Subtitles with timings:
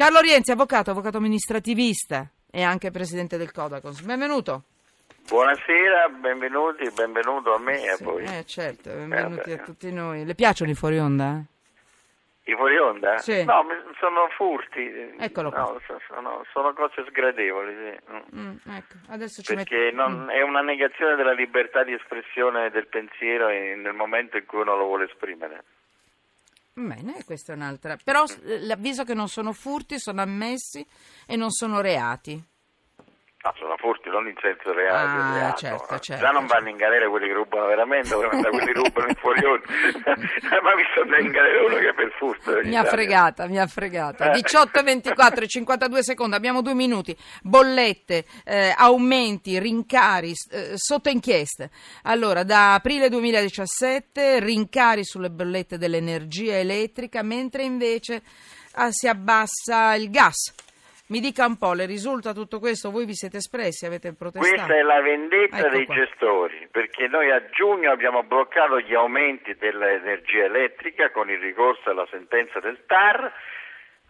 [0.00, 4.00] Carlo Rienzi, avvocato, avvocato amministrativista e anche presidente del Codacons.
[4.00, 4.62] Benvenuto.
[5.28, 8.24] Buonasera, benvenuti, benvenuto a me e a voi.
[8.24, 10.24] eh, certo, benvenuti Eh, a tutti noi.
[10.24, 11.42] Le piacciono i fuori onda?
[12.44, 13.18] I fuori onda?
[13.18, 13.44] Sì.
[13.44, 13.62] No,
[13.98, 15.12] sono furti.
[15.18, 15.60] Eccolo qua.
[15.64, 18.12] No, so- sono, sono cose sgradevoli, sì.
[18.38, 18.40] Mm.
[18.40, 19.96] Mm, ecco, adesso ci Perché metto...
[20.08, 24.76] non- è una negazione della libertà di espressione del pensiero nel momento in cui uno
[24.78, 25.62] lo vuole esprimere.
[26.80, 27.98] Bene, questa è un'altra.
[28.02, 30.84] Però eh, l'avviso che non sono furti, sono ammessi
[31.26, 32.42] e non sono reati.
[33.42, 35.08] No, sono furti, non in senso reale.
[35.08, 35.56] Ah, reato.
[35.56, 36.54] certo, certo, Già non certo.
[36.56, 39.64] vanno in galera quelli che rubano veramente, ovviamente quelli che rubano in fuori onda.
[40.60, 42.60] Ma visto andare in galera uno che per furto.
[42.62, 44.30] Mi ha fregata, mi ha fregata.
[44.30, 44.42] Eh.
[44.42, 47.16] 18, 24 e 52 secondi, abbiamo due minuti.
[47.40, 51.70] Bollette, eh, aumenti, rincari, eh, sotto inchieste.
[52.02, 58.20] Allora, da aprile 2017 rincari sulle bollette dell'energia elettrica, mentre invece
[58.74, 60.68] ah, si abbassa il gas.
[61.10, 62.92] Mi dica un po', le risulta tutto questo?
[62.92, 64.54] Voi vi siete espressi, avete protestato?
[64.54, 65.94] Questa è la vendetta Ecco dei qua.
[65.96, 72.06] gestori, perché noi a giugno abbiamo bloccato gli aumenti dell'energia elettrica con il ricorso alla
[72.12, 73.32] sentenza del TAR,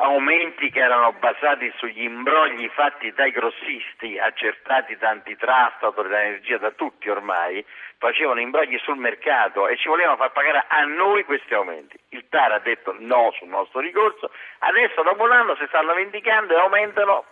[0.00, 6.70] aumenti che erano basati sugli imbrogli fatti dai grossisti, accertati da antitrust, autorità energia, da
[6.70, 7.64] tutti ormai,
[7.98, 11.98] facevano imbrogli sul mercato e ci volevano far pagare a noi questi aumenti.
[12.10, 16.54] Il TAR ha detto no sul nostro ricorso, adesso dopo un anno si stanno vendicando
[16.54, 17.24] e aumentano,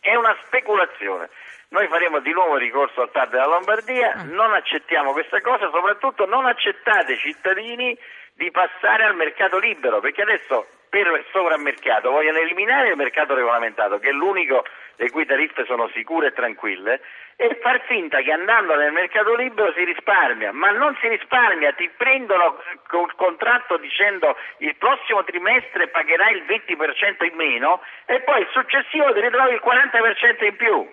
[0.00, 1.28] è una speculazione.
[1.68, 6.46] Noi faremo di nuovo ricorso al TAR della Lombardia, non accettiamo questa cosa, soprattutto non
[6.46, 7.98] accettate cittadini
[8.34, 10.66] di passare al mercato libero, perché adesso
[11.02, 14.62] per sovrammercato vogliono eliminare il mercato regolamentato, che è l'unico
[14.94, 17.00] le cui tariffe sono sicure e tranquille,
[17.34, 21.90] e far finta che andando nel mercato libero si risparmia, ma non si risparmia, ti
[21.96, 28.48] prendono col contratto dicendo il prossimo trimestre pagherai il 20% in meno e poi il
[28.52, 30.88] successivo ti ritrovi il 40% in più.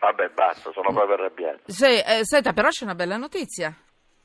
[0.00, 1.60] Vabbè, basta, sono proprio arrabbiato.
[1.64, 3.72] Se, eh, senta, però c'è una bella notizia.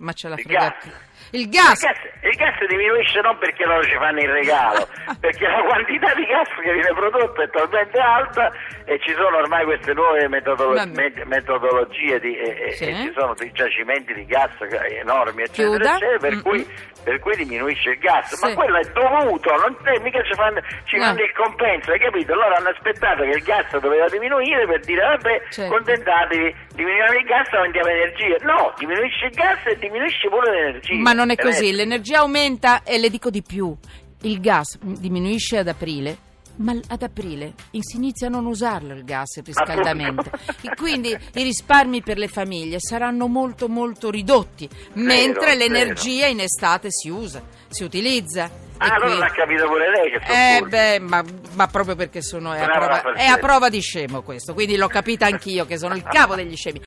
[0.03, 0.75] Ma ce l'ha Il fregata.
[0.83, 1.11] gas.
[1.31, 1.81] Il Il gas.
[1.81, 4.87] il gas diminuisce non perché loro ci fanno il regalo,
[5.19, 8.51] perché la quantità di gas che viene prodotto è talmente alta
[8.85, 12.85] e ci sono ormai queste nuove metodolo- met- metodologie di- e, Sì.
[12.89, 14.51] e ci sono dei giacimenti di gas
[14.99, 15.95] enormi, eccetera, Chiuda.
[15.95, 16.41] eccetera, per, Mm-mm.
[16.43, 16.67] cui,
[17.03, 18.33] per cui diminuisce il gas.
[18.35, 18.45] Sì.
[18.45, 21.05] Ma quello è dovuto, non è, mica ci fanno, ci No.
[21.05, 22.35] fanno il compenso, hai capito?
[22.35, 25.71] Loro hanno aspettato che il gas doveva diminuire per dire vabbè, Certo.
[25.73, 28.35] contentatevi, diminuiamo il gas aumentiamo energia.
[28.41, 29.91] No, diminuisce il gas e diminuisce
[30.29, 30.93] pure l'energia.
[30.95, 31.75] Ma non è così, Elettrica.
[31.77, 33.75] l'energia aumenta e le dico di più.
[34.21, 36.17] Il gas diminuisce ad aprile,
[36.57, 40.29] ma ad aprile si inizia a non usarlo il gas, il riscaldamento.
[40.61, 45.57] E quindi i risparmi per le famiglie saranno molto molto ridotti, mentre vero.
[45.57, 48.49] l'energia in estate si usa, si utilizza.
[48.77, 50.69] Ah, allora l'ha capito pure lei che sono Eh furbi.
[50.71, 54.53] beh, ma, ma proprio perché sono, è, a prova, è a prova di scemo questo,
[54.53, 56.81] quindi l'ho capita anch'io che sono il capo degli scemi.